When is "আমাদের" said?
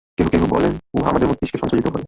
1.09-1.27